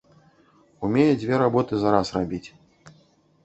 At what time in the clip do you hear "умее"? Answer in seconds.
0.87-1.11